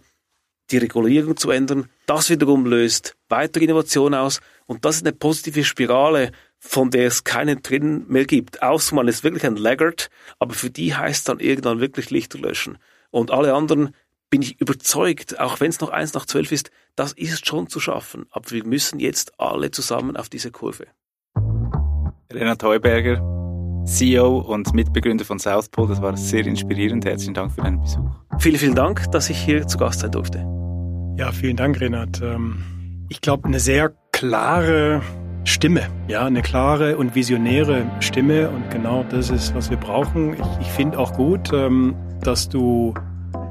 [0.71, 1.89] die Regulierung zu ändern.
[2.07, 4.41] Das wiederum löst weitere Innovation aus.
[4.67, 6.33] Und das ist eine positive Spirale,
[6.65, 8.63] von der es keinen drin mehr gibt.
[8.63, 12.79] Außer man ist wirklich ein Laggard, aber für die heißt dann irgendwann wirklich Lichter löschen.
[13.11, 13.95] Und alle anderen
[14.31, 17.81] bin ich überzeugt, auch wenn es noch eins nach zwölf ist, das ist schon zu
[17.81, 18.27] schaffen.
[18.31, 20.87] Aber wir müssen jetzt alle zusammen auf diese Kurve.
[22.33, 23.17] Renat Heuberger,
[23.85, 27.05] CEO und Mitbegründer von South Pole, das war sehr inspirierend.
[27.05, 28.09] Herzlichen Dank für deinen Besuch.
[28.39, 30.39] Vielen, vielen Dank, dass ich hier zu Gast sein durfte.
[31.19, 32.23] Ja, vielen Dank, Renat.
[32.23, 35.03] Ähm, ich glaube, eine sehr klare
[35.45, 38.49] Stimme, ja, eine klare und visionäre Stimme.
[38.49, 40.35] Und genau das ist, was wir brauchen.
[40.35, 42.95] Ich, ich finde auch gut, ähm, dass du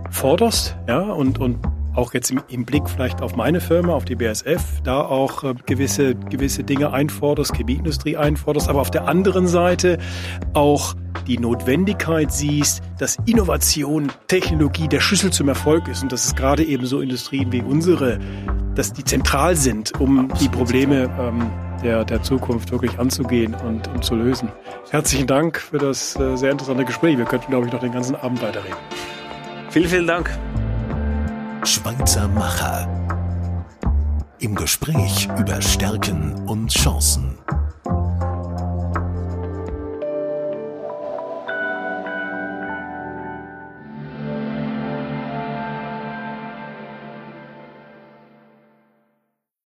[0.09, 1.59] forderst, ja, und, und
[1.93, 5.53] auch jetzt im, im, Blick vielleicht auf meine Firma, auf die BSF, da auch äh,
[5.65, 9.97] gewisse, gewisse Dinge einforderst, Chemieindustrie einforderst, aber auf der anderen Seite
[10.53, 10.95] auch
[11.27, 16.01] die Notwendigkeit siehst, dass Innovation, Technologie der Schlüssel zum Erfolg ist.
[16.01, 18.19] Und dass es gerade eben so Industrien wie unsere,
[18.75, 21.51] dass die zentral sind, um die Probleme ähm,
[21.83, 24.49] der, der Zukunft wirklich anzugehen und, und zu lösen.
[24.89, 27.17] Herzlichen Dank für das äh, sehr interessante Gespräch.
[27.17, 28.77] Wir könnten, glaube ich, noch den ganzen Abend weiterreden.
[29.69, 30.29] Vielen, vielen Dank.
[31.63, 32.87] Schweizer Macher.
[34.39, 37.37] Im Gespräch über Stärken und Chancen.